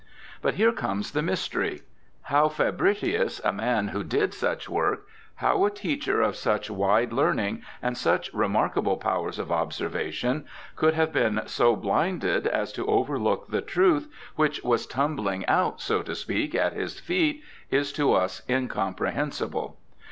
[0.41, 1.83] But here comes the mystery.
[2.23, 5.05] How Fabricius, a man who did such work—
[5.43, 10.45] how a teacher of such wide learning and such remarkable powers of observation,
[10.75, 16.01] could have been so blinded as to overlook the truth which was tumbling out, so
[16.01, 19.77] to speak, at his feet, is to us incomprehensible.